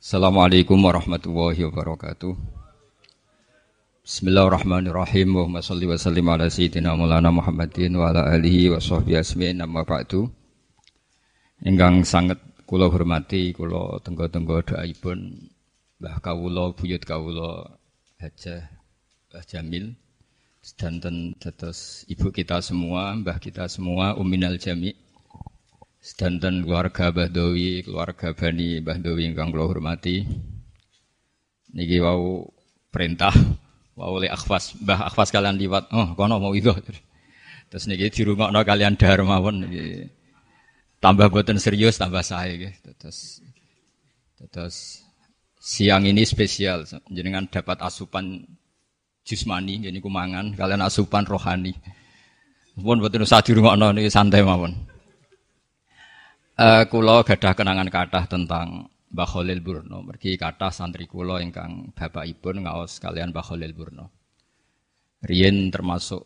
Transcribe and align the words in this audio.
Assalamualaikum 0.00 0.80
warahmatullahi 0.80 1.60
wabarakatuh. 1.68 2.32
Bismillahirrahmanirrahim. 4.00 5.52
Wa 5.52 5.60
salli 5.60 5.84
wa 5.84 6.00
sallim 6.00 6.24
ala 6.24 6.48
sayyidina 6.48 6.96
Maulana 6.96 7.28
Muhammadin 7.28 8.00
wa 8.00 8.08
ala 8.08 8.32
alihi 8.32 8.72
wa 8.72 8.80
sahbihi 8.80 9.20
asmi'in 9.20 9.60
amma 9.60 9.84
ba'du. 9.84 10.24
Ingkang 11.68 12.08
sangat 12.08 12.40
kula 12.64 12.88
hormati 12.88 13.52
kula 13.52 14.00
tenggo-tenggo 14.00 14.64
doaipun 14.72 15.36
Mbah 16.00 16.16
kawula 16.24 16.72
buyut 16.72 17.04
kawula 17.04 17.68
Hajah 18.24 18.72
Mbah 19.28 19.44
Jamil 19.44 20.00
sedanten 20.64 21.36
dados 21.36 22.08
ibu 22.08 22.32
kita 22.32 22.64
semua, 22.64 23.12
mbah 23.20 23.36
kita 23.36 23.68
semua 23.68 24.16
Uminal 24.16 24.56
Jami' 24.56 25.09
Sedanten 26.00 26.64
keluarga 26.64 27.12
Bahdowi, 27.12 27.84
keluarga 27.84 28.32
Bani 28.32 28.80
Bahdowi 28.80 29.28
ingkang 29.28 29.52
kula 29.52 29.68
hormati. 29.68 30.24
Niki 31.76 32.00
wau 32.00 32.48
perintah 32.88 33.36
wau 33.92 34.16
oleh 34.16 34.32
akhwas, 34.32 34.80
Mbah 34.80 35.12
akhwas 35.12 35.28
kalian 35.28 35.60
liwat. 35.60 35.92
Oh, 35.92 36.16
kono 36.16 36.40
mau 36.40 36.56
itu. 36.56 36.72
Terus 37.68 37.84
niki 37.84 38.08
dirungokno 38.08 38.64
kalian 38.64 38.96
darmawon 38.96 39.68
niki. 39.68 40.08
Tambah 41.04 41.28
boten 41.28 41.60
serius 41.60 42.00
tambah 42.00 42.24
saya 42.24 42.56
nggih. 42.56 42.96
Terus 42.96 43.44
terus 44.48 45.04
siang 45.60 46.08
ini 46.08 46.24
spesial 46.24 46.88
jenengan 47.12 47.44
dapat 47.44 47.76
asupan 47.84 48.40
jusmani 49.20 49.84
jadi 49.84 50.00
kumangan 50.00 50.56
kalian 50.56 50.80
asupan 50.80 51.28
rohani. 51.28 51.76
Pun 52.72 53.04
boten 53.04 53.20
usah 53.20 53.44
dirungokno 53.44 53.92
niki 53.92 54.08
santai 54.08 54.40
mawon. 54.40 54.89
Uh, 56.60 56.84
kulo 56.92 57.24
gadah 57.24 57.56
kenangan 57.56 57.88
kathah 57.88 58.28
tentang 58.28 58.84
Mbah 59.08 59.24
Khalil 59.32 59.64
Burno. 59.64 60.04
Mergi 60.04 60.36
kathah 60.36 60.68
santri 60.68 61.08
kulo 61.08 61.40
ingkang 61.40 61.96
bapakipun 61.96 62.68
ngaos 62.68 63.00
kalian 63.00 63.32
Mbah 63.32 63.40
Khalil 63.40 63.72
Burno. 63.72 64.12
Rien 65.24 65.72
termasuk 65.72 66.20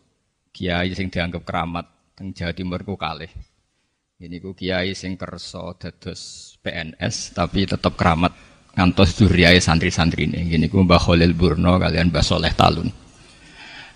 kiai 0.51 0.91
sing 0.91 1.07
dianggap 1.07 1.47
keramat 1.47 1.87
teng 2.19 2.35
Jawa 2.35 2.51
Timur 2.51 2.83
ku 2.83 2.99
kalih. 2.99 3.31
Ini 4.19 4.43
ku 4.43 4.59
kiai 4.59 4.99
sing 4.99 5.15
kerso 5.15 5.79
dados 5.79 6.59
PNS 6.67 7.39
tapi 7.39 7.71
tetap 7.71 7.95
keramat 7.95 8.35
ngantos 8.75 9.15
duriai 9.15 9.63
santri-santri 9.63 10.27
ini. 10.27 10.51
Gini 10.51 10.67
ku 10.67 10.83
Mbah 10.83 10.99
Khalil 10.99 11.31
Burno 11.39 11.79
kalian 11.79 12.11
Mbah 12.11 12.27
Soleh 12.27 12.51
Talun. 12.59 12.91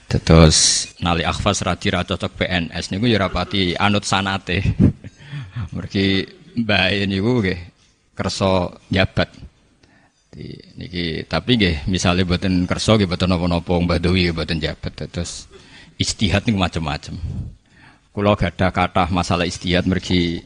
Terus 0.06 0.86
nali 1.02 1.26
akhfas 1.26 1.66
radira 1.66 2.06
cocok 2.06 2.46
PNS 2.46 2.94
niku 2.94 3.10
ya 3.10 3.26
rapati 3.26 3.74
anut 3.74 4.06
sanate. 4.06 4.62
Mergi 5.74 6.22
mbak 6.58 6.84
ini 6.94 7.16
gue 7.18 7.34
nggih 7.42 7.60
kerso 8.14 8.78
jabat. 8.90 9.30
Niki 10.78 11.26
tapi 11.26 11.58
nggih 11.58 11.90
misalnya 11.90 12.22
buatin 12.22 12.62
kerso 12.68 12.94
nggih 12.94 13.10
buatin 13.10 13.26
nopo-nopo 13.26 13.74
Mbah 13.82 13.98
Dewi 13.98 14.30
buatin 14.30 14.62
jabat 14.62 14.94
terus 15.10 15.50
istihad 15.98 16.46
nih 16.46 16.54
macam-macam. 16.54 17.18
Kulo 18.14 18.32
gada 18.38 18.70
kata 18.70 19.10
masalah 19.10 19.46
istihad 19.46 19.86
mergi 19.90 20.38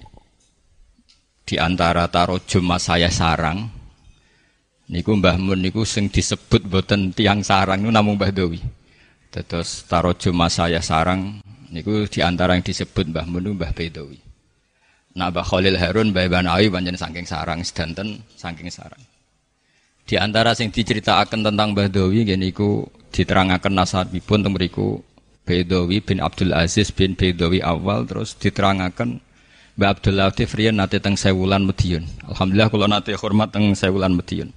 di 1.44 1.56
antara 1.60 2.08
tarojum 2.08 2.72
saya 2.80 3.12
sarang 3.12 3.68
niku 4.88 5.12
Mbah 5.18 5.36
Mun 5.36 5.60
niku 5.60 5.84
sing 5.84 6.08
disebut 6.08 6.64
buatin 6.64 7.12
tiang 7.12 7.44
sarang 7.44 7.84
niku 7.84 7.92
namung 7.92 8.16
Mbah 8.16 8.32
Dewi. 8.32 8.64
Terus 9.32 9.84
tarojum 9.88 10.36
mas 10.36 10.56
saya 10.56 10.80
sarang 10.80 11.40
niku 11.72 12.04
di 12.08 12.20
antara 12.24 12.56
yang 12.56 12.64
disebut 12.64 13.12
Mbah 13.12 13.26
Mun 13.28 13.56
Mbah 13.56 13.72
Bedowi. 13.76 14.21
Mbah 15.12 15.44
Khalil 15.44 15.76
Harun, 15.76 16.16
Mbah 16.16 16.28
Banawi 16.32 16.72
banyak 16.72 16.96
saking 16.96 17.28
sarang, 17.28 17.60
sedanten 17.60 18.24
saking 18.36 18.72
sarang. 18.72 19.00
Di 20.08 20.18
antara 20.18 20.56
sing 20.56 20.72
diceritakan 20.72 21.44
tentang 21.44 21.76
Mbah 21.76 21.92
Dawi 21.92 22.26
gini 22.26 22.50
ku 22.50 22.88
diterangkan 23.12 23.70
nasabipun 23.70 24.42
teng 24.42 24.56
mriku 24.56 24.98
Bedawi 25.42 25.98
bin 26.00 26.22
Abdul 26.22 26.54
Aziz 26.54 26.94
bin 26.94 27.14
Bedawi 27.14 27.60
awal 27.60 28.08
terus 28.08 28.34
diterangkan 28.34 29.20
Mbah 29.76 29.90
Abdul 29.94 30.16
Latif 30.16 30.56
riyen 30.56 30.80
nate 30.80 30.98
teng 30.98 31.14
Sewulan 31.14 31.64
Medion. 31.64 32.08
Alhamdulillah 32.26 32.68
kula 32.72 32.88
nate 32.88 33.12
hormat 33.14 33.52
teng 33.52 33.76
Sewulan 33.76 34.16
Medion. 34.16 34.50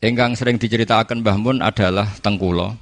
Engkang 0.00 0.38
sering 0.38 0.56
diceritakan 0.56 1.20
Mbah 1.20 1.36
Mun 1.36 1.58
adalah 1.60 2.08
tengkulo 2.22 2.74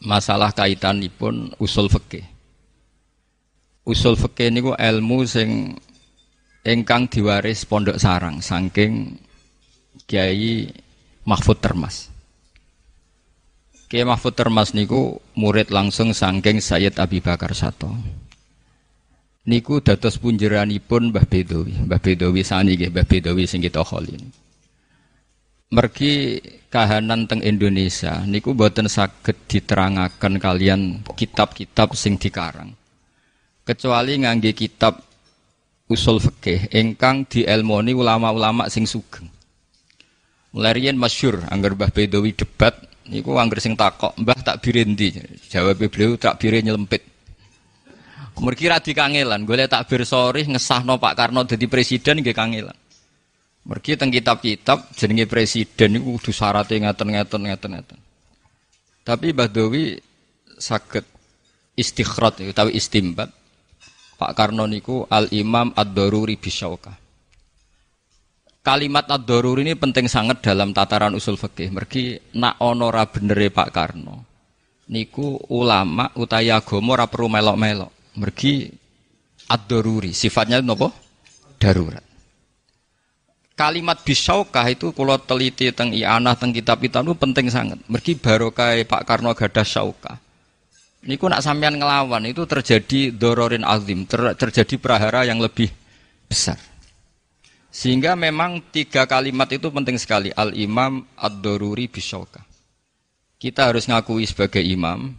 masalah 0.00 0.54
kaitanipun 0.54 1.58
usul 1.58 1.90
fikih 1.90 2.37
usul 3.88 4.20
fikih 4.20 4.52
niku 4.52 4.76
ilmu 4.76 5.24
sing 5.24 5.72
ingkang 6.60 7.08
diwaris 7.08 7.64
pondok 7.64 7.96
sarang 7.96 8.44
saking 8.44 9.16
Kiai 10.04 10.68
Mahfud 11.24 11.56
Termas. 11.64 12.12
Kiai 13.88 14.04
Mahfud 14.04 14.36
Termas 14.36 14.76
niku 14.76 15.16
murid 15.32 15.72
langsung 15.72 16.12
saking 16.12 16.60
Sayyid 16.60 17.00
Abi 17.00 17.24
Bakar 17.24 17.56
Sato. 17.56 17.88
Niku 19.48 19.80
dados 19.80 20.20
punjeranipun 20.20 21.08
Mbah 21.08 21.24
Bedowi, 21.24 21.88
Mbah 21.88 22.00
Bedowi 22.04 22.44
sani 22.44 22.76
nggih 22.76 22.92
Mbah 22.92 23.08
Bedowi 23.08 23.48
sing 23.48 23.64
kita 23.64 23.80
kholin. 23.80 24.20
Mergi 25.72 26.40
kahanan 26.68 27.24
teng 27.24 27.40
Indonesia 27.40 28.24
niku 28.28 28.52
boten 28.52 28.88
saged 28.92 29.48
diterangaken 29.48 30.36
kalian 30.36 31.00
kitab-kitab 31.16 31.96
sing 31.96 32.20
dikarang 32.20 32.76
kecuali 33.68 34.16
ngangge 34.16 34.56
kitab 34.56 34.96
usul 35.92 36.16
fikih 36.24 36.72
ingkang 36.72 37.28
dielmoni 37.28 37.92
ulama-ulama 37.92 38.72
sing 38.72 38.88
sugeng. 38.88 39.28
Mulai 40.56 40.80
riyen 40.80 40.96
masyhur 40.96 41.44
angger 41.52 41.76
Mbah 41.76 41.92
Bedowi 41.92 42.32
debat 42.32 42.72
niku 43.12 43.36
angger 43.36 43.60
sing 43.60 43.76
takok, 43.76 44.16
"Mbah 44.16 44.40
tak 44.40 44.64
birendi?" 44.64 45.12
Jawab 45.52 45.76
beliau 45.76 46.16
tak 46.16 46.40
bire 46.40 46.64
nyelempit. 46.64 47.04
Mergi 48.38 48.70
ra 48.70 48.78
dikangelan, 48.78 49.42
golek 49.42 49.66
takbir 49.66 50.06
sorry 50.06 50.46
ngesahno 50.46 50.96
Pak 50.96 51.18
Karno 51.18 51.42
dadi 51.42 51.66
presiden 51.66 52.22
nggih 52.22 52.32
kangelan. 52.32 52.78
Mergi 53.66 53.98
teng 53.98 54.08
kitab-kitab 54.08 54.94
jenenge 54.96 55.28
presiden 55.28 55.98
niku 55.98 56.16
kudu 56.16 56.32
syaratnya 56.32 56.88
ngaten-ngaten 56.88 57.40
ngaten-ngaten. 57.50 57.98
Tapi 59.04 59.26
Mbah 59.34 59.50
Dewi 59.50 59.98
saged 60.56 61.04
istikhrot 61.74 62.40
utawi 62.46 62.78
istimbat 62.78 63.37
Pak 64.18 64.34
Karno 64.34 64.66
niku 64.66 65.06
Al 65.06 65.30
Imam 65.30 65.70
Ad-Daruri 65.70 66.34
Bisyauka. 66.34 66.90
Kalimat 68.66 69.06
Ad-Daruri 69.06 69.62
ini 69.62 69.78
penting 69.78 70.10
sangat 70.10 70.42
dalam 70.42 70.74
tataran 70.74 71.14
usul 71.14 71.38
fikih. 71.38 71.70
Mergi 71.70 72.18
nak 72.34 72.58
onora 72.58 73.06
benere 73.06 73.54
Pak 73.54 73.70
Karno. 73.70 74.26
Niku 74.90 75.38
ulama 75.54 76.10
utaya 76.18 76.58
agama 76.58 76.98
ora 76.98 77.06
perlu 77.06 77.30
melok-melok. 77.30 78.18
Mergi 78.18 78.66
Ad-Daruri, 79.46 80.10
sifatnya 80.10 80.58
nopo? 80.58 80.90
Darurat. 81.62 82.02
Kalimat 83.54 84.02
bisaukah 84.02 84.66
itu 84.66 84.90
kalau 84.94 85.14
teliti 85.22 85.70
teng 85.70 85.94
ianah 85.94 86.34
teng 86.34 86.50
kitab-kitab 86.50 87.06
itu 87.06 87.14
penting 87.14 87.46
sangat. 87.54 87.78
Mergi 87.86 88.18
barokah 88.18 88.74
Pak 88.82 89.02
Karno 89.06 89.30
gadah 89.30 89.66
syaukah 89.66 90.27
Niku 91.06 91.30
nak 91.30 91.46
sampean 91.46 91.78
ngelawan 91.78 92.26
itu 92.26 92.42
terjadi 92.42 93.14
dororin 93.14 93.62
azim, 93.62 94.02
ter, 94.02 94.34
terjadi 94.34 94.74
prahara 94.82 95.22
yang 95.22 95.38
lebih 95.38 95.70
besar. 96.26 96.58
Sehingga 97.70 98.18
memang 98.18 98.58
tiga 98.74 99.06
kalimat 99.06 99.46
itu 99.54 99.70
penting 99.70 99.94
sekali. 99.94 100.34
Al-imam 100.34 101.06
ad-doruri 101.14 101.86
bisyauka. 101.86 102.42
Kita 103.38 103.70
harus 103.70 103.86
ngakui 103.86 104.26
sebagai 104.26 104.58
imam, 104.58 105.14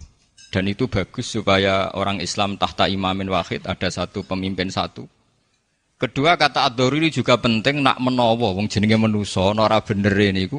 dan 0.51 0.67
itu 0.67 0.91
bagus 0.91 1.31
supaya 1.31 1.95
orang 1.95 2.19
Islam 2.19 2.59
tahta 2.59 2.91
imamin 2.91 3.31
wahid, 3.31 3.63
ada 3.63 3.87
satu 3.87 4.27
pemimpin 4.27 4.67
satu. 4.67 5.07
Kedua 5.95 6.35
kata 6.35 6.67
ad-doruri 6.67 7.07
juga 7.07 7.39
penting 7.39 7.79
nak 7.79 8.03
menowo, 8.03 8.51
wong 8.51 8.67
jenenge 8.67 8.99
menuso, 8.99 9.55
nora 9.55 9.79
bener 9.79 10.11
ini 10.19 10.51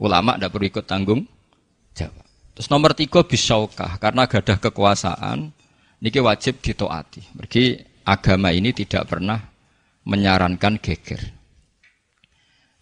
ulama 0.00 0.40
ndak 0.40 0.48
perlu 0.48 0.66
ikut 0.72 0.84
tanggung 0.88 1.28
jawab. 1.92 2.23
Terus 2.54 2.70
nomor 2.70 2.94
tiga 2.94 3.26
bisaukah 3.26 3.98
karena 3.98 4.30
gadah 4.30 4.62
kekuasaan 4.62 5.50
niki 5.98 6.22
wajib 6.22 6.62
ditoati. 6.62 7.34
Berarti 7.34 7.82
agama 8.06 8.54
ini 8.54 8.70
tidak 8.70 9.10
pernah 9.10 9.42
menyarankan 10.06 10.78
geger. 10.78 11.18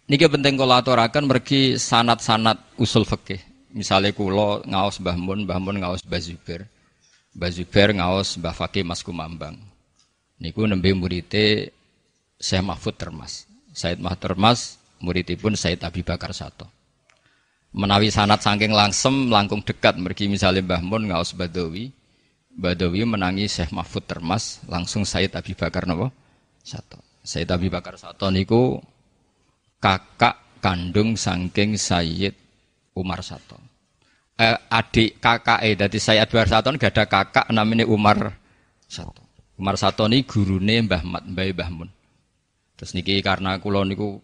Niki 0.05 0.29
penting 0.29 0.61
kalau 0.61 0.77
aturakan 0.77 1.25
mergi 1.25 1.81
sanat-sanat 1.81 2.77
usul 2.77 3.01
fikih. 3.01 3.41
Misalnya 3.73 4.13
kulo 4.13 4.61
ngaos 4.61 5.01
Mbah 5.01 5.17
Mun, 5.17 5.49
Mbah 5.49 5.57
Mun 5.57 5.81
ngaos 5.81 6.05
Mbah 6.05 6.21
Zubair. 6.21 6.69
Mbah 7.33 7.49
Zubair 7.49 7.89
ngaos 7.97 8.37
Mbah 8.37 8.53
Fakih 8.53 8.85
Mas 8.85 9.01
Kumambang. 9.01 9.57
Niku 10.37 10.69
nembe 10.69 10.93
murite 10.93 11.73
Syekh 12.37 12.61
Mahfud 12.61 12.93
Termas. 12.93 13.49
Said 13.73 13.97
Mahfud 13.97 14.21
Termas 14.21 14.77
muridipun 15.01 15.57
Said 15.57 15.81
Abi 15.81 16.05
Bakar 16.05 16.29
Sato 16.37 16.82
menawi 17.73 18.13
sanat 18.13 18.45
saking 18.45 18.71
langsem 18.71 19.27
langkung 19.33 19.65
dekat 19.65 19.97
mergi 19.97 20.29
misalnya 20.29 20.61
Mbah 20.61 20.81
Mun 20.85 21.09
ngaos 21.09 21.33
Badawi 21.33 21.89
Badawi 22.53 23.01
menangi 23.03 23.49
Syekh 23.49 23.73
Mahfud 23.73 24.05
Termas 24.05 24.61
langsung 24.69 25.03
Said 25.03 25.33
Abi 25.33 25.57
Bakar 25.57 25.89
napa 25.89 26.13
satu 26.61 27.01
Said 27.25 27.49
Abi 27.49 27.67
Bakar 27.73 27.97
satu 27.97 28.29
niku 28.29 28.77
kakak 29.83 30.63
kandung 30.63 31.19
sangking 31.19 31.75
Sayyid 31.75 32.31
Umar 32.95 33.19
Sato. 33.19 33.59
Eh, 34.39 34.55
adik 34.71 35.19
kakak 35.19 35.59
eh 35.59 35.75
dari 35.75 35.99
Sayyid 35.99 36.31
Umar 36.31 36.47
Sato 36.47 36.71
gak 36.71 36.95
ada 36.95 37.03
kakak 37.03 37.51
namanya 37.51 37.83
Umar 37.83 38.39
Sato. 38.87 39.19
Umar 39.59 39.75
Sato 39.75 40.07
ini 40.07 40.23
gurune 40.23 40.87
Mbah 40.87 41.03
Mat, 41.03 41.23
Mbah 41.27 41.45
Mbah 41.51 41.69
Mun. 41.69 41.89
Terus 42.79 42.95
niki 42.95 43.19
karena 43.19 43.59
kula 43.59 43.83
niku 43.83 44.23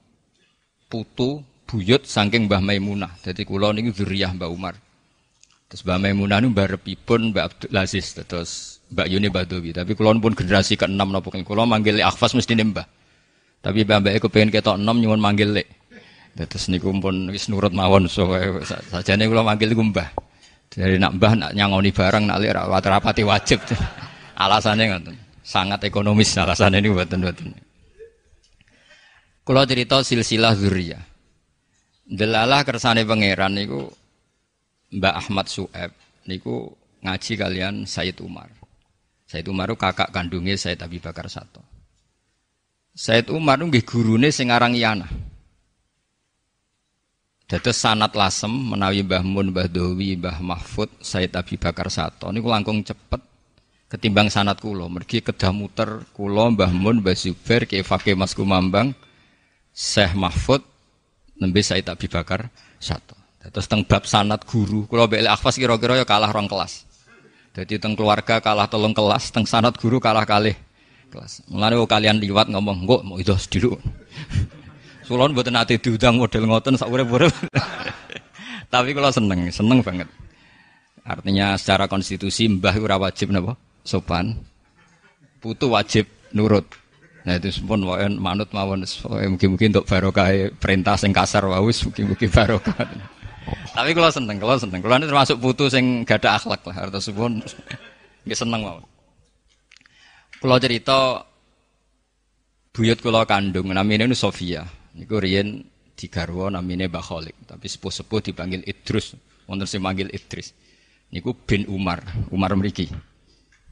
putu 0.87 1.43
buyut 1.69 2.09
saking 2.09 2.49
Mbah 2.49 2.65
Maimunah. 2.65 3.13
Jadi 3.21 3.45
kula 3.45 3.69
niku 3.69 3.93
zuriyah 3.93 4.33
Mbah 4.33 4.49
Umar. 4.49 4.73
Terus 5.69 5.85
Mbah 5.85 6.01
Maimunah 6.01 6.41
niku 6.41 6.57
barepipun 6.57 7.29
Mbah 7.29 7.53
Abdul 7.53 7.77
Aziz 7.77 8.17
terus 8.17 8.81
Mbak 8.89 9.07
Yuni 9.13 9.29
Badawi. 9.29 9.69
Tapi 9.77 9.93
kula 9.93 10.17
pun 10.17 10.33
generasi 10.33 10.73
ke-6 10.73 10.97
napa 10.97 11.29
kula 11.29 11.69
manggil 11.69 12.01
Akhfas 12.01 12.33
mesti 12.33 12.57
Mbah. 12.57 12.89
Tapi 13.61 13.85
Mbah 13.85 14.01
Mbah 14.01 14.13
iku 14.17 14.27
pengen 14.33 14.49
ketok 14.49 14.81
6 14.81 14.81
nyuwun 14.81 15.21
manggil 15.21 15.53
Lek. 15.53 15.69
Terus 16.33 16.73
niku 16.73 16.89
pun 16.97 17.29
wis 17.29 17.45
nurut 17.53 17.73
mawon 17.73 18.09
so 18.09 18.25
sajane 18.89 19.29
kula 19.29 19.45
manggil 19.45 19.69
iku 19.69 19.85
Mbah. 19.85 20.09
Dari 20.73 20.97
nak 20.97 21.21
Mbah 21.21 21.33
nak 21.37 21.51
nyangoni 21.53 21.93
barang 21.93 22.23
nak 22.25 22.37
lek 22.41 22.53
rapati 22.81 23.21
wajib. 23.21 23.61
Alasannya 24.43 24.85
ngoten. 24.89 25.15
Sangat 25.41 25.81
ekonomis 25.81 26.37
alasannya 26.37 26.77
ini 26.77 26.93
buatan-buatan. 26.93 27.57
Kalau 29.41 29.65
cerita 29.65 29.97
silsilah 30.05 30.53
zuriyah. 30.53 31.08
Delalah 32.09 32.65
kersane 32.65 33.05
pangeran 33.05 33.53
niku 33.53 33.85
Mbak 34.89 35.13
Ahmad 35.13 35.45
Sueb 35.45 35.93
niku 36.25 36.73
ngaji 37.05 37.33
kalian 37.37 37.85
Said 37.85 38.17
Umar. 38.25 38.49
Said 39.29 39.45
Umar 39.45 39.69
kakak 39.77 40.09
kandungnya 40.09 40.57
Said 40.57 40.81
Abi 40.81 40.97
Bakar 40.97 41.29
Sato. 41.29 41.61
Said 42.97 43.29
Umar 43.29 43.61
nggih 43.61 43.85
gurune 43.85 44.33
sing 44.33 44.49
aran 44.49 44.73
Iyana. 44.73 45.05
Dados 47.45 47.77
sanat 47.77 48.17
lasem 48.17 48.49
menawi 48.49 49.05
Mbah 49.05 49.25
Mun, 49.25 49.53
Mbah 49.53 49.69
Dowi, 49.69 50.17
Mbah 50.17 50.41
Mahfud, 50.41 50.89
Said 51.05 51.37
Abi 51.37 51.61
Bakar 51.61 51.93
Sato 51.93 52.33
niku 52.33 52.49
langkung 52.49 52.81
cepet 52.81 53.21
ketimbang 53.85 54.33
sanat 54.33 54.57
kulo. 54.57 54.89
Mergi 54.89 55.21
kedah 55.21 55.53
muter 55.53 56.09
kulo 56.17 56.57
Mbah 56.57 56.73
Mun, 56.73 57.05
Mbah 57.05 57.13
Zubair, 57.13 57.69
Ki 57.69 57.85
Fakih 57.85 58.17
Mas 58.17 58.33
Kumambang, 58.33 58.97
Syekh 59.77 60.17
Mahfud, 60.17 60.65
nembe 61.39 61.63
Said 61.63 61.87
Abi 61.87 62.05
Bakar 62.05 62.51
satu. 62.77 63.15
Terus 63.39 63.65
teng 63.71 63.87
bab 63.87 64.03
sanat 64.03 64.43
guru, 64.43 64.85
kalau 64.91 65.07
beli 65.07 65.25
akhwas 65.25 65.55
kira-kira 65.55 65.95
ya 65.97 66.05
kalah 66.05 66.29
rong 66.29 66.45
kelas. 66.45 66.85
Jadi 67.55 67.79
teng 67.81 67.95
keluarga 67.95 68.43
kalah 68.43 68.67
tolong 68.67 68.93
kelas, 68.93 69.31
teng 69.31 69.47
sanat 69.47 69.79
guru 69.79 69.97
kalah 69.97 70.27
kalih 70.27 70.53
kelas. 71.09 71.41
Mulane 71.49 71.79
kalian 71.87 72.21
liwat 72.21 72.51
ngomong, 72.51 72.85
"Kok 72.85 73.01
mau 73.07 73.17
itu 73.17 73.33
dulu." 73.57 73.79
Sulon 75.09 75.33
buat 75.33 75.49
nanti 75.49 75.81
diundang 75.81 76.21
model 76.21 76.45
ngoten 76.45 76.77
sak 76.77 76.85
urip-urip. 76.85 77.33
Tapi 78.73 78.93
kalau 78.93 79.09
seneng, 79.09 79.49
seneng 79.49 79.81
banget. 79.81 80.05
Artinya 81.01 81.57
secara 81.57 81.89
konstitusi 81.89 82.45
mbah 82.45 82.77
ora 82.77 83.01
wajib 83.01 83.33
napa? 83.33 83.57
Sopan. 83.81 84.37
Putu 85.41 85.73
wajib 85.73 86.05
nurut. 86.29 86.69
Nah 87.27 87.35
itu 87.35 87.51
pun 87.67 87.83
wae 87.83 88.07
manut 88.15 88.49
mawon 88.55 88.87
mungkin-mungkin 89.35 89.75
untuk 89.75 89.87
barokah 89.87 90.53
perintah 90.55 90.95
sing 90.95 91.11
kasar 91.11 91.43
wawus 91.43 91.83
mungkin-mungkin 91.83 92.29
barokah. 92.31 92.79
Tapi 93.75 93.91
kalau 93.97 94.09
seneng, 94.13 94.37
kalau 94.37 94.55
seneng, 94.61 94.79
kalau 94.79 94.95
termasuk 95.01 95.37
putu 95.41 95.65
sing 95.73 96.05
gak 96.05 96.21
ada 96.21 96.37
akhlak 96.37 96.61
lah, 96.69 96.85
harus 96.85 97.09
pun 97.09 97.41
nggak 98.27 98.37
seneng 98.37 98.61
mawon. 98.61 98.85
Kalau 100.39 100.57
cerita 100.61 100.97
buyut 102.71 102.99
kalau 103.01 103.25
kandung, 103.25 103.73
namanya 103.73 104.07
ini 104.07 104.15
Sofia, 104.15 104.63
niku 104.95 105.19
riyen 105.19 105.65
di 105.99 106.07
Garwo 106.07 106.47
namanya 106.47 106.87
Mbah 106.87 107.03
Kholik, 107.03 107.35
tapi 107.43 107.67
sepuh-sepuh 107.67 108.31
dipanggil 108.31 108.63
Idrus, 108.63 109.19
wonten 109.49 109.67
sing 109.67 109.83
manggil 109.83 110.07
Idris. 110.15 110.55
Niku 111.11 111.35
bin 111.35 111.65
Umar, 111.67 112.05
Umar 112.31 112.55
mriki. 112.55 112.87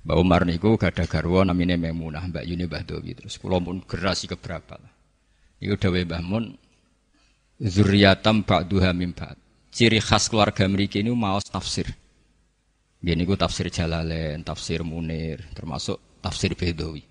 Mbak 0.08 0.18
Umar 0.24 0.48
niku 0.48 0.80
gak 0.80 0.96
ada 0.96 1.04
garwa 1.04 1.44
namine 1.44 1.76
Memunah, 1.76 2.24
Mbak 2.32 2.48
Yuni 2.48 2.64
Mbah 2.64 2.84
Dowi. 2.88 3.12
Terus 3.12 3.36
kula 3.36 3.60
pun 3.60 3.84
generasi 3.84 4.32
keberapa 4.32 4.80
lah. 4.80 4.94
Iku 5.60 5.76
dawuh 5.76 6.00
Mbah 6.08 6.24
Mun 6.24 6.56
zuriyatam 7.60 8.48
ba'duha 8.48 8.96
min 8.96 9.12
ba'd. 9.12 9.36
Ciri 9.68 10.00
khas 10.00 10.32
keluarga 10.32 10.64
mriki 10.64 11.04
ini 11.04 11.12
maos 11.12 11.44
tafsir. 11.52 11.92
Gini 13.04 13.28
ku 13.28 13.36
tafsir 13.36 13.68
Jalalain, 13.68 14.48
tafsir 14.48 14.80
Munir, 14.88 15.44
termasuk 15.52 16.24
tafsir 16.24 16.56
Bedawi. 16.56 17.04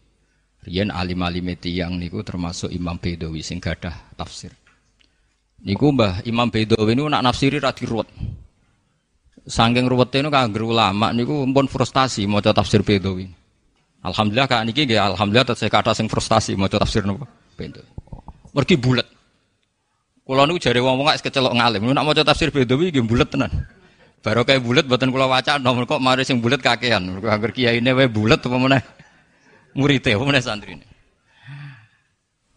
Rian 0.64 0.88
alim-alim 0.88 1.52
tiyang 1.60 2.00
niku 2.00 2.24
termasuk 2.24 2.72
Imam 2.72 2.96
Bedawi 2.96 3.44
sing 3.44 3.60
gadah 3.60 4.16
tafsir. 4.16 4.56
Niku 5.68 5.92
Mbah 5.92 6.24
Imam 6.24 6.48
Bedawi 6.48 6.96
niku 6.96 7.12
nak 7.12 7.28
nafsiri 7.28 7.60
ra 7.60 7.76
diruwet. 7.76 8.08
Sangking 9.46 9.86
ruwetnya 9.86 10.26
itu 10.26 10.30
kangger 10.34 10.62
ulama 10.66 11.14
niku 11.14 11.46
pun 11.46 11.70
frustasi 11.70 12.26
mau 12.26 12.42
tafsir 12.42 12.82
Bedawi. 12.82 13.30
Alhamdulillah 14.02 14.50
kak 14.50 14.66
niki 14.66 14.90
nggih 14.90 14.98
alhamdulillah 14.98 15.54
saya 15.54 15.70
kata 15.70 15.94
sing 15.94 16.10
frustasi 16.10 16.58
mau 16.58 16.66
tafsir 16.66 17.06
nopo 17.06 17.30
Bedawi. 17.54 17.86
Mergi 18.50 18.74
bulat. 18.74 19.06
Kula 20.26 20.42
niku 20.50 20.58
jare 20.58 20.82
wong-wong 20.82 21.06
gak 21.06 21.30
kecelok 21.30 21.54
ngalim. 21.54 21.94
Nak 21.94 22.02
maca 22.02 22.26
tafsir 22.26 22.50
Bedawi 22.50 22.90
nggih 22.90 23.06
bulat 23.06 23.30
tenan. 23.30 23.54
Baru 24.18 24.42
kayak 24.42 24.66
bulat 24.66 24.84
buatan 24.90 25.14
kula 25.14 25.30
waca 25.30 25.62
nomor 25.62 25.86
kok 25.86 26.02
mari 26.02 26.26
sing 26.26 26.42
bulat 26.42 26.58
kakean. 26.58 27.06
Mergo 27.06 27.30
angger 27.30 27.54
kiyaine 27.54 27.94
wae 27.94 28.10
bulat 28.10 28.42
apa 28.42 28.56
meneh 28.58 28.82
murite 29.78 30.18
apa 30.18 30.24
meneh 30.26 30.42
santrine. 30.42 30.82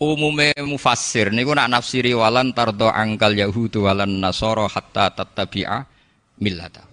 Umume 0.02 0.58
mufassir 0.66 1.30
niku 1.30 1.54
nak 1.54 1.70
nafsiri 1.70 2.18
walan 2.18 2.50
tardo 2.58 2.90
angkal 2.90 3.38
yahudu 3.38 3.86
walan 3.86 4.18
nasoro 4.18 4.66
hatta 4.66 5.14
tattabi'a 5.14 5.99
millata. 6.40 6.88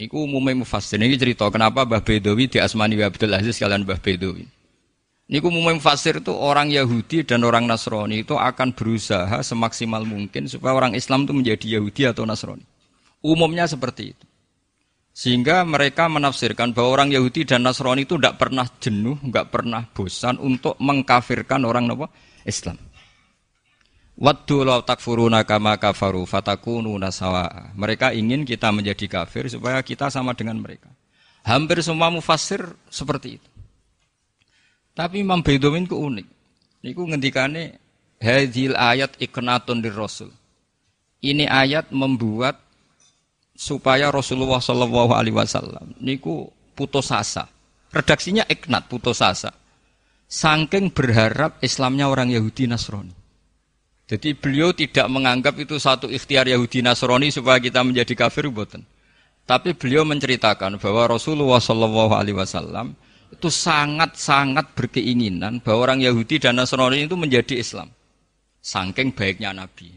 Iku 0.00 0.24
umumnya 0.24 0.64
mufassir. 0.64 0.96
Ini 0.96 1.16
cerita 1.20 1.44
kenapa 1.52 1.84
Mbah 1.84 2.00
Bedowi 2.00 2.48
di 2.48 2.56
Asmani 2.56 2.96
Abdul 3.04 3.36
Aziz 3.36 3.60
kalian 3.60 3.84
Mbah 3.84 4.00
Bedowi. 4.00 4.48
Niku 5.30 5.46
umumnya 5.46 5.76
mufassir 5.78 6.18
itu 6.18 6.34
orang 6.34 6.72
Yahudi 6.74 7.22
dan 7.22 7.46
orang 7.46 7.68
Nasrani 7.68 8.26
itu 8.26 8.34
akan 8.34 8.74
berusaha 8.74 9.38
semaksimal 9.46 10.02
mungkin 10.02 10.50
supaya 10.50 10.74
orang 10.74 10.98
Islam 10.98 11.28
itu 11.28 11.32
menjadi 11.36 11.66
Yahudi 11.78 12.02
atau 12.08 12.26
Nasrani. 12.26 12.64
Umumnya 13.20 13.68
seperti 13.68 14.16
itu. 14.16 14.24
Sehingga 15.14 15.62
mereka 15.68 16.08
menafsirkan 16.08 16.72
bahwa 16.74 16.98
orang 16.98 17.14
Yahudi 17.14 17.46
dan 17.46 17.62
Nasrani 17.62 18.08
itu 18.08 18.18
tidak 18.18 18.40
pernah 18.40 18.66
jenuh, 18.80 19.20
nggak 19.20 19.52
pernah 19.52 19.84
bosan 19.92 20.40
untuk 20.40 20.74
mengkafirkan 20.80 21.62
orang 21.62 21.86
Islam. 22.42 22.80
Waddu 24.20 24.68
law 24.68 24.84
takfuruna 24.84 25.48
kama 25.48 25.80
kafaru 25.80 26.28
fatakunu 26.28 26.92
nasawa. 27.00 27.72
Mereka 27.72 28.12
ingin 28.12 28.44
kita 28.44 28.68
menjadi 28.68 29.08
kafir 29.08 29.48
supaya 29.48 29.80
kita 29.80 30.12
sama 30.12 30.36
dengan 30.36 30.60
mereka. 30.60 30.92
Hampir 31.40 31.80
semua 31.80 32.12
mufassir 32.12 32.60
seperti 32.92 33.40
itu. 33.40 33.50
Tapi 34.92 35.24
Imam 35.24 35.40
Bedouin 35.40 35.88
ku 35.88 35.96
unik. 36.04 36.28
Niku 36.84 37.08
ngendikane 37.08 37.80
hadil 38.20 38.76
ayat 38.76 39.16
iknatun 39.16 39.80
dir 39.80 39.96
Rasul. 39.96 40.28
Ini 41.24 41.48
ayat 41.48 41.88
membuat 41.88 42.60
supaya 43.56 44.12
Rasulullah 44.12 44.60
Shallallahu 44.60 45.16
Alaihi 45.16 45.36
Wasallam 45.36 45.96
niku 45.96 46.52
putus 46.76 47.08
asa. 47.08 47.48
Redaksinya 47.88 48.44
iknat 48.44 48.84
putus 48.92 49.24
asa. 49.24 49.56
Sangking 50.28 50.92
berharap 50.92 51.56
Islamnya 51.64 52.04
orang 52.04 52.28
Yahudi 52.28 52.68
Nasrani. 52.68 53.19
Jadi 54.10 54.34
beliau 54.34 54.74
tidak 54.74 55.06
menganggap 55.06 55.54
itu 55.62 55.78
satu 55.78 56.10
ikhtiar 56.10 56.50
Yahudi 56.50 56.82
Nasrani 56.82 57.30
supaya 57.30 57.62
kita 57.62 57.86
menjadi 57.86 58.18
kafir 58.18 58.50
buatan. 58.50 58.82
Tapi 59.46 59.70
beliau 59.70 60.02
menceritakan 60.02 60.82
bahwa 60.82 61.14
Rasulullah 61.14 61.62
Shallallahu 61.62 62.18
Alaihi 62.18 62.34
Wasallam 62.34 62.98
itu 63.30 63.46
sangat-sangat 63.46 64.74
berkeinginan 64.74 65.62
bahwa 65.62 65.86
orang 65.86 66.02
Yahudi 66.02 66.42
dan 66.42 66.58
Nasrani 66.58 67.06
itu 67.06 67.14
menjadi 67.14 67.54
Islam. 67.62 67.94
Sangking 68.58 69.14
baiknya 69.14 69.54
Nabi. 69.54 69.94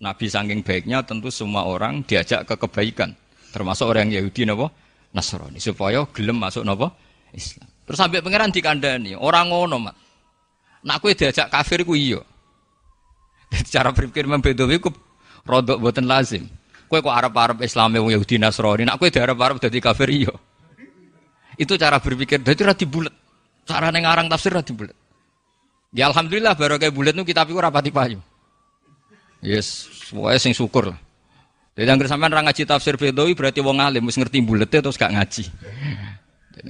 Nabi 0.00 0.24
sangking 0.32 0.64
baiknya 0.64 1.04
tentu 1.04 1.28
semua 1.28 1.68
orang 1.68 2.00
diajak 2.08 2.48
ke 2.48 2.56
kebaikan. 2.56 3.12
Termasuk 3.52 3.92
orang 3.92 4.08
Yahudi 4.08 4.48
nopo 4.48 4.72
Nasrani. 5.12 5.60
Supaya 5.60 6.08
gelem 6.16 6.40
masuk 6.40 6.64
nopo 6.64 6.96
Islam. 7.36 7.68
Terus 7.84 7.98
sampai 8.00 8.24
pangeran 8.24 8.48
dikandani. 8.48 9.20
Orang 9.20 9.52
ngono 9.52 9.76
mat. 9.84 9.96
Nak 10.80 11.04
diajak 11.04 11.52
kafir 11.52 11.84
ku 11.84 11.92
iyo. 11.92 12.24
Cara 13.74 13.90
berpikir 13.90 14.26
membedawi 14.30 14.78
ku 14.78 14.90
rodok 15.46 15.82
buatan 15.82 16.06
lazim. 16.06 16.46
Kue 16.90 16.98
kok 16.98 17.14
Arab-Arab 17.14 17.62
Islam 17.62 17.94
yang 17.94 18.10
Yahudi 18.18 18.34
Nasrani, 18.38 18.82
nak 18.82 18.98
kue 18.98 19.14
di 19.14 19.22
Arab-Arab 19.22 19.62
jadi 19.62 19.78
kafir 19.78 20.10
iyo. 20.10 20.34
Itu 21.54 21.78
cara 21.78 22.02
berpikir. 22.02 22.42
Jadi 22.42 22.60
rati 22.66 22.86
bulat. 22.88 23.14
Cara 23.68 23.94
nengarang 23.94 24.26
tafsir 24.26 24.50
rati 24.50 24.74
bulat. 24.74 24.96
Ya 25.94 26.06
alhamdulillah 26.10 26.54
baru 26.54 26.78
kayak 26.78 26.94
bulat 26.94 27.14
nu 27.14 27.22
kita 27.26 27.42
pikir 27.46 27.62
rapati 27.62 27.90
payu. 27.90 28.18
Yes, 29.42 29.86
semuanya 30.10 30.38
sing 30.38 30.54
syukur 30.54 30.94
lah. 30.94 30.98
Jadi 31.74 31.86
yang 31.86 31.98
sampean 32.04 32.34
orang 32.34 32.50
ngaji 32.50 32.62
tafsir 32.66 32.94
Bedawi 33.00 33.32
berarti 33.32 33.64
wong 33.64 33.80
alim 33.80 34.04
mesti 34.04 34.20
ngerti 34.20 34.38
bulat 34.44 34.68
terus 34.68 35.00
gak 35.00 35.16
ngaji. 35.16 35.48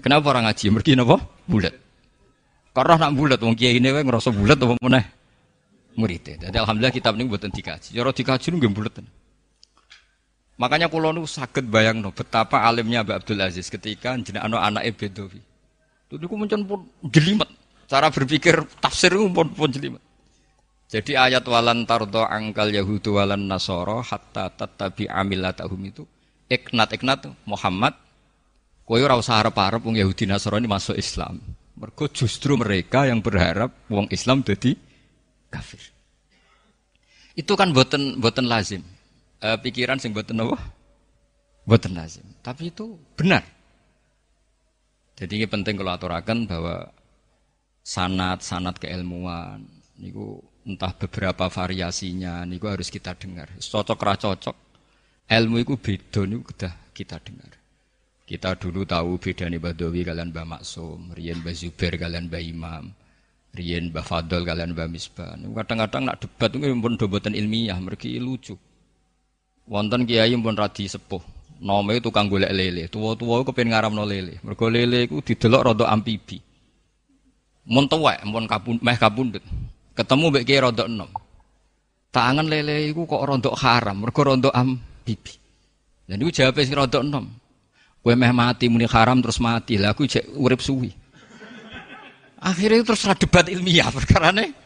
Kenapa 0.04 0.30
orang 0.30 0.46
ngaji? 0.46 0.64
Mergi 0.70 0.92
napa? 0.94 1.18
Bulat. 1.50 1.74
Karena 2.70 2.94
nak 2.94 3.12
bulat 3.18 3.40
wong 3.42 3.58
kiai 3.58 3.82
ini 3.82 3.90
ngerasa 3.90 4.30
bulat 4.30 4.54
apa 4.54 4.78
meneh? 4.78 5.04
Murid. 5.96 6.38
Jadi 6.38 6.56
alhamdulillah 6.56 6.94
kitab 6.94 7.16
ini 7.18 7.26
buatan 7.26 7.50
dikaji. 7.50 7.96
Cara 7.96 8.10
dikaji 8.12 8.46
nggih 8.54 8.70
buletan. 8.70 9.06
Makanya 10.60 10.92
kulo 10.92 11.08
nu 11.16 11.24
sakit 11.24 11.72
bayang 11.72 12.04
no 12.04 12.12
betapa 12.12 12.68
alimnya 12.68 13.00
Mbak 13.00 13.24
Abdul 13.24 13.40
Aziz 13.40 13.72
ketika 13.72 14.12
jenengan 14.20 14.60
anak 14.60 14.92
Bedowi. 14.92 15.40
Itu 16.04 16.20
niku 16.20 16.36
muncul 16.36 16.60
pun 16.68 16.80
jelimet. 17.08 17.48
Cara 17.88 18.12
berpikir 18.12 18.60
tafsir 18.76 19.16
pun 19.16 19.48
pun 19.56 19.70
jelimet. 19.72 20.04
Jadi 20.90 21.16
ayat 21.16 21.46
walan 21.46 21.86
tardo 21.86 22.26
angkal 22.26 22.68
yahudu 22.68 23.16
walan 23.16 23.46
nasoro 23.46 24.02
hatta 24.02 24.50
tatabi 24.52 25.06
amilatahum 25.06 25.80
itu 25.86 26.02
iknat 26.50 26.98
iknat 26.98 27.30
Muhammad 27.46 27.94
koyo 28.84 29.06
ora 29.06 29.14
usah 29.14 29.38
arep-arep 29.38 29.80
wong 29.86 29.96
Yahudi 29.96 30.26
Nasrani 30.26 30.66
masuk 30.66 30.98
Islam. 30.98 31.38
Mergo 31.78 32.10
justru 32.10 32.58
mereka 32.58 33.06
yang 33.06 33.22
berharap 33.22 33.70
wong 33.88 34.10
Islam 34.10 34.42
jadi 34.42 34.74
kafir. 35.50 35.82
Itu 37.34 37.58
kan 37.58 37.74
boten 37.74 38.18
boten 38.22 38.46
lazim 38.46 38.82
uh, 39.40 39.58
pikiran 39.58 39.98
sing 39.98 40.12
boten 40.12 40.40
apa? 40.40 40.60
Boten 41.64 41.96
lazim. 41.96 42.24
Tapi 42.40 42.72
itu 42.72 42.96
benar. 43.16 43.44
Jadi 45.16 45.36
ini 45.36 45.46
penting 45.48 45.76
kalau 45.76 45.92
aturakan 45.92 46.48
bahwa 46.48 46.88
sanat-sanat 47.84 48.80
keilmuan 48.80 49.68
niku 50.00 50.40
entah 50.64 50.92
beberapa 50.96 51.48
variasinya 51.52 52.44
niku 52.48 52.72
harus 52.72 52.88
kita 52.88 53.12
dengar. 53.16 53.52
Cocok 53.60 54.00
ra 54.00 54.14
cocok. 54.16 54.56
Ilmu 55.30 55.56
itu 55.60 55.76
beda 55.76 56.20
niku 56.24 56.42
kita 56.52 56.70
kita 56.96 57.16
dengar. 57.20 57.52
Kita 58.24 58.54
dulu 58.54 58.86
tahu 58.86 59.18
beda 59.18 59.50
nih 59.50 59.58
kalian 60.06 60.30
Mbah 60.30 60.46
Maksum, 60.46 61.10
Rian 61.18 61.42
Mbah 61.42 61.50
Zubair 61.50 61.98
kalian 61.98 62.30
Mbah 62.30 62.38
Imam, 62.38 62.94
Rian 63.50 63.90
Mbah 63.90 64.06
Fadol 64.06 64.46
kalian 64.46 64.78
Mbah 64.78 64.86
Misbah. 64.86 65.34
Kadang-kadang 65.34 66.06
nak 66.06 66.22
debat 66.22 66.54
itu 66.54 66.70
pun 66.78 66.94
dobotan 66.94 67.34
ilmiah, 67.34 67.74
mereka 67.82 68.06
lucu. 68.06 68.54
Wonten 69.66 70.06
kiai 70.06 70.34
pun 70.38 70.54
radi 70.54 70.86
sepuh. 70.86 71.22
Nome 71.60 72.00
tukang 72.00 72.30
golek 72.30 72.50
lele. 72.56 72.88
Tua-tua 72.88 73.44
kepen 73.44 73.68
ngaramno 73.68 74.06
lele. 74.06 74.40
Mergo 74.40 74.70
lele 74.72 75.04
iku 75.04 75.20
didelok 75.20 75.62
rada 75.70 75.92
ampibi. 75.92 76.40
Mun 77.68 77.84
tuwek, 77.84 78.24
mun 78.24 78.48
kapun 78.48 78.80
meh 78.80 78.96
kapundhut. 78.96 79.44
Ketemu 79.92 80.24
mbek 80.32 80.44
kiai 80.48 80.64
rada 80.64 80.88
enom. 80.88 81.10
Tangan 82.10 82.46
lele 82.48 82.88
iku 82.88 83.04
kok 83.04 83.22
rada 83.22 83.50
haram, 83.60 83.96
mergo 84.00 84.22
rada 84.24 84.50
ampibi. 84.56 85.36
Lah 86.08 86.16
niku 86.16 86.32
jawabe 86.32 86.64
sing 86.64 86.78
rada 86.78 86.98
enom. 87.04 87.28
Kowe 88.00 88.14
meh 88.16 88.32
mati 88.32 88.72
muni 88.72 88.88
haram 88.88 89.20
terus 89.20 89.36
mati. 89.42 89.76
Lah 89.76 89.92
aku 89.92 90.08
urip 90.40 90.64
suwi. 90.64 90.88
Akhirnya 92.40 92.80
terus 92.80 93.04
debat 93.04 93.44
ilmiah 93.52 93.92
perkara 93.96 94.32
ne. 94.32 94.56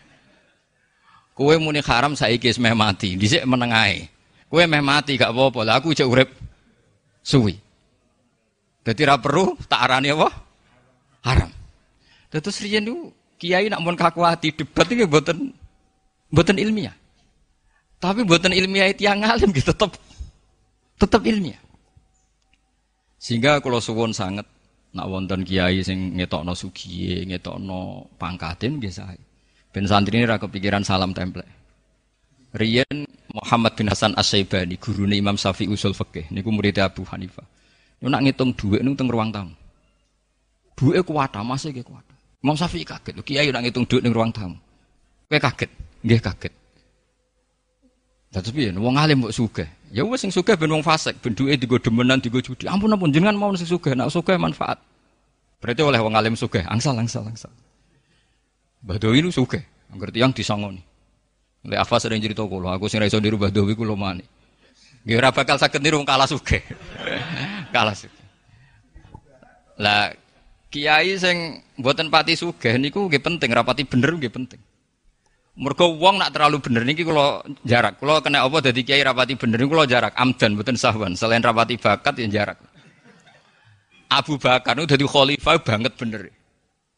Kowe 1.35 1.51
muni 1.59 1.83
haram 1.83 2.15
saiki 2.15 2.47
wis 2.47 2.63
meh 2.63 2.71
mati, 2.79 3.19
dhisik 3.19 3.43
menengahe. 3.43 4.07
Kue 4.47 4.71
meh 4.71 4.79
mati 4.79 5.19
gak 5.19 5.35
apa-apa. 5.35 5.61
Lah 5.67 5.75
aku 5.83 5.91
cek 5.91 6.07
urip 6.07 6.31
suwi. 7.27 7.59
Dadi 8.87 9.03
ra 9.03 9.19
perlu 9.19 9.59
tak 9.67 9.83
arani 9.83 10.15
apa? 10.15 10.31
Haram. 11.27 11.51
Terus 12.31 12.63
riyen 12.63 12.87
niku 12.87 13.11
kiai 13.35 13.67
nak 13.67 13.83
mun 13.83 13.99
kaku 13.99 14.23
hati 14.23 14.55
debat 14.55 14.87
iki 14.87 15.11
mboten 15.11 15.51
mboten 16.31 16.57
ilmiah. 16.63 16.95
Tapi 17.99 18.23
mboten 18.23 18.55
ilmiah 18.55 18.95
itu 18.95 19.11
yang 19.11 19.27
ngalim 19.27 19.51
gitu 19.59 19.75
tetep 19.75 19.91
tetep 21.03 21.23
ilmiah. 21.27 21.59
Sehingga 23.19 23.59
kalau 23.59 23.83
suwon 23.83 24.15
sangat 24.15 24.47
nak 24.95 25.07
wonten 25.11 25.43
kiai 25.43 25.83
sing 25.83 26.15
ngetokno 26.15 26.55
sugiye, 26.55 27.27
ngetokno 27.27 28.09
pangkatin 28.15 28.79
biasa. 28.79 29.11
Ben 29.75 29.91
santri 29.91 30.23
ini 30.23 30.27
ra 30.31 30.39
kepikiran 30.39 30.87
salam 30.87 31.11
template. 31.11 31.51
Rian 32.55 33.03
Muhammad 33.35 33.75
bin 33.75 33.91
Hasan 33.91 34.15
As-Saibani, 34.15 34.79
guru 34.79 35.11
Imam 35.11 35.35
Syafi'i 35.35 35.67
usul 35.67 35.91
fikih, 35.91 36.31
niku 36.31 36.55
murid 36.55 36.79
Abu 36.79 37.03
Hanifah. 37.03 37.43
Niku 37.99 38.07
nak 38.07 38.23
ngitung 38.23 38.55
duit 38.55 38.79
niku 38.87 38.95
teng 38.95 39.11
ruang 39.11 39.35
tamu. 39.35 39.51
Duit 40.79 41.03
kuat, 41.03 41.35
masih 41.43 41.75
ge 41.75 41.83
kuat. 41.83 42.07
Imam 42.47 42.55
Syafi'i 42.55 42.87
kaget, 42.87 43.19
kiai 43.27 43.51
nak 43.51 43.67
ngitung 43.67 43.91
duit 43.91 44.07
ning 44.07 44.15
ruang 44.15 44.31
tamu. 44.31 44.55
Kowe 45.27 45.39
kaget, 45.43 45.71
nggih 46.07 46.23
kaget. 46.23 46.55
Terus 48.31 48.51
piye 48.55 48.71
wong 48.71 48.95
alim 48.99 49.27
mbok 49.27 49.35
sugih. 49.35 49.67
Ya 49.95 50.03
wis 50.03 50.27
sing 50.27 50.35
sugih 50.35 50.59
ben 50.59 50.67
wong 50.75 50.83
fasik, 50.83 51.23
ben 51.23 51.39
duwe 51.39 51.55
digo 51.55 51.79
demenan, 51.79 52.19
digo 52.19 52.43
judi. 52.43 52.67
Ampun 52.67 52.91
ampun 52.91 53.15
jenengan 53.15 53.39
mau 53.39 53.55
sing 53.55 53.71
sugih, 53.71 53.95
nak 53.95 54.11
sugih 54.11 54.35
manfaat. 54.35 54.83
Berarti 55.63 55.87
oleh 55.87 56.03
wong 56.03 56.19
alim 56.19 56.35
sugih, 56.35 56.67
angsal 56.67 56.99
angsal 56.99 57.23
angsal. 57.23 57.55
Mbah 58.83 58.99
Doi 58.99 59.23
nu 59.23 59.31
sugih, 59.31 59.63
anggere 59.95 60.11
tiyang 60.11 60.35
disangoni. 60.35 60.83
Lek 61.63 61.79
Afa 61.79 62.03
sering 62.03 62.19
cerita 62.19 62.43
kulo, 62.43 62.75
aku 62.75 62.91
sing 62.91 62.99
ra 62.99 63.07
iso 63.07 63.23
niru 63.23 63.39
Mbah 63.39 63.55
Dawi 63.55 63.79
kulo 63.79 63.95
mani. 63.95 64.27
Nggih 65.07 65.15
ora 65.15 65.31
bakal 65.31 65.63
saged 65.63 65.79
niru 65.79 66.03
kalah 66.03 66.27
sugih. 66.27 66.59
kalah 67.75 67.95
sugih. 67.95 68.27
Lah 69.79 70.11
kiai 70.75 71.15
sing 71.23 71.63
mboten 71.79 72.11
pati 72.11 72.35
sugih 72.35 72.83
niku 72.83 73.07
nggih 73.07 73.23
penting, 73.23 73.47
rapati 73.55 73.87
bener 73.87 74.11
nggih 74.11 74.35
penting. 74.35 74.59
Mergo 75.55 75.95
wong 75.95 76.19
nak 76.19 76.35
terlalu 76.35 76.59
bener 76.59 76.83
niki 76.83 77.07
kula 77.07 77.47
jarak. 77.63 78.03
Kula 78.03 78.19
kena 78.19 78.43
apa 78.43 78.59
dadi 78.59 78.83
kiai 78.83 79.07
rapati 79.07 79.39
bener 79.39 79.63
niku 79.63 79.79
kula 79.79 79.87
jarak 79.87 80.11
amdan 80.19 80.59
mboten 80.59 80.75
sahwan. 80.75 81.15
Selain 81.15 81.39
rapati 81.39 81.79
bakat 81.79 82.19
ya 82.19 82.27
jarak. 82.43 82.59
Abu 84.11 84.35
Bakar 84.35 84.75
itu 84.79 84.91
dadi 84.91 85.07
khalifah 85.07 85.63
banget 85.63 85.95
bener. 85.95 86.35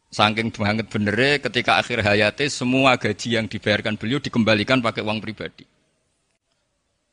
Saking 0.08 0.48
banget 0.48 0.88
bener 0.88 1.36
ketika 1.44 1.76
akhir 1.76 2.00
hayatnya 2.00 2.48
semua 2.48 2.96
gaji 2.96 3.36
yang 3.36 3.44
dibayarkan 3.44 4.00
beliau 4.00 4.16
dikembalikan 4.24 4.80
pakai 4.80 5.04
uang 5.04 5.20
pribadi. 5.20 5.68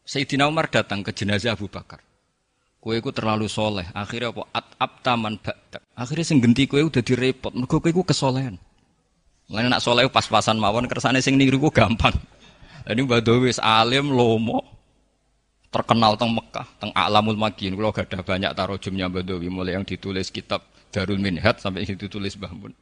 Sayyidina 0.08 0.48
Umar 0.48 0.72
datang 0.72 1.04
ke 1.04 1.12
jenazah 1.12 1.60
Abu 1.60 1.68
Bakar. 1.68 2.00
Kue 2.84 3.00
ku 3.00 3.16
terlalu 3.16 3.48
soleh. 3.48 3.88
Akhirnya 3.96 4.36
apa? 4.36 4.44
At 4.80 4.92
taman 5.04 5.40
badak. 5.40 5.84
Akhirnya 5.96 6.28
sing 6.28 6.44
genti 6.44 6.68
kue 6.68 6.84
udah 6.84 7.00
direpot. 7.00 7.56
Mergo 7.56 7.80
kue 7.80 7.96
ku 7.96 8.04
kesolehan. 8.04 8.60
Lain 9.54 9.70
nak 9.70 9.86
soleh 9.86 10.10
pas-pasan 10.10 10.58
mawon 10.58 10.90
kersane 10.90 11.22
sing 11.22 11.38
niru 11.38 11.62
ku 11.62 11.70
gampang. 11.70 12.18
Ini 12.90 13.06
Badawi 13.06 13.54
alim 13.62 14.10
lomo 14.10 14.66
terkenal 15.70 16.18
teng 16.18 16.34
Mekah, 16.34 16.68
teng 16.82 16.90
Alamul 16.98 17.38
Makin. 17.38 17.78
Kalau 17.78 17.94
gak 17.94 18.10
ada 18.10 18.26
banyak 18.26 18.52
tarojumnya 18.58 19.14
Badawi 19.14 19.54
mulai 19.54 19.78
yang 19.78 19.86
ditulis 19.86 20.34
kitab 20.34 20.66
Darul 20.90 21.22
Minhat 21.22 21.62
sampai 21.62 21.86
yang 21.86 21.98
ditulis 22.02 22.34
Bahmun. 22.34 22.74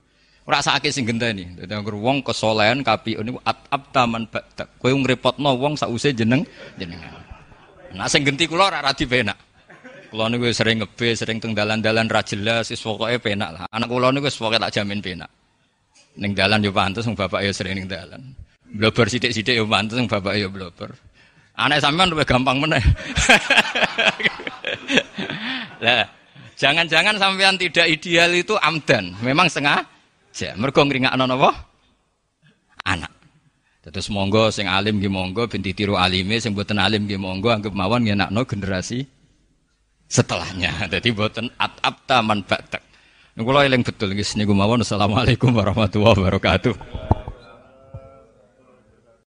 Rasa 0.48 0.76
sakit 0.76 0.92
sing 0.92 1.06
genteni. 1.06 1.54
Dadi 1.54 1.70
anggere 1.76 2.00
wong 2.00 2.26
kesolehan 2.26 2.82
kapi 2.82 3.20
niku 3.20 3.40
atap 3.46 3.94
taman 3.94 4.26
badak. 4.26 4.68
Kowe 4.82 4.90
ngrepotno 4.90 5.54
wong 5.60 5.78
sause 5.78 6.16
jeneng 6.16 6.42
jenengan. 6.76 7.20
Nah 7.94 8.08
sing 8.10 8.26
genti 8.26 8.50
kula 8.50 8.72
ora 8.72 8.80
radi 8.82 9.06
penak. 9.06 9.38
Kula 10.10 10.28
niku 10.28 10.52
sering 10.52 10.84
ngebe, 10.84 11.14
sering 11.16 11.38
teng 11.40 11.56
dalan-dalan 11.56 12.10
ra 12.10 12.26
jelas, 12.26 12.74
wis 12.74 12.82
pokoke 12.84 13.16
penak 13.22 13.54
lah. 13.54 13.64
Anak 13.70 13.88
kula 13.88 14.12
niku 14.12 14.28
wis 14.28 14.36
pokoke 14.36 14.60
tak 14.60 14.74
jamin 14.76 15.00
penak. 15.00 15.30
Ning 16.20 16.36
dalan 16.36 16.66
yo 16.66 16.76
pantes 16.76 17.08
wong 17.08 17.16
bapak 17.16 17.46
yo 17.46 17.52
sering 17.56 17.80
ning 17.80 17.88
dalan. 17.88 18.36
Blober 18.72 19.08
sithik-sithik 19.08 19.56
yo 19.56 19.68
pantes 19.68 19.96
wong 19.96 20.12
bapak 20.12 20.36
yo 20.36 20.52
blober. 20.52 20.92
Anak 21.56 21.84
sampean 21.84 22.12
luwih 22.12 22.26
gampang 22.26 22.58
meneh. 22.58 22.80
lah, 25.84 26.08
jangan-jangan 26.56 27.20
sampean 27.20 27.60
tidak 27.60 27.92
ideal 27.92 28.32
itu 28.32 28.56
amdan, 28.60 29.12
memang 29.20 29.52
setengah 29.52 29.84
Ja, 30.32 30.56
mergo 30.56 30.88
ngringakno 30.88 31.28
napa? 31.28 31.52
Anak. 32.88 33.12
Terus 33.82 34.14
monggo 34.14 34.54
sing 34.54 34.70
alim 34.70 35.02
nggih 35.02 35.12
monggo 35.12 35.50
ben 35.50 35.60
ditiru 35.60 35.98
alime, 35.98 36.40
sing 36.40 36.56
boten 36.56 36.80
alim 36.80 37.10
nggih 37.10 37.20
monggo 37.20 37.52
anggap 37.52 37.74
mawon 37.74 38.08
ngenakno 38.08 38.46
generasi 38.48 39.04
setelahnya. 40.08 40.88
Jadi 40.88 41.10
boten 41.12 41.52
atap 41.60 42.06
taman 42.08 42.46
batak. 42.46 42.80
Kula 43.32 43.64
eling 43.64 43.88
betul 43.88 44.12
nggih 44.12 44.28
niku 44.44 44.52
mawon. 44.52 44.84
Assalamualaikum 44.84 45.56
warahmatullahi 45.56 46.20
wabarakatuh. 46.20 46.76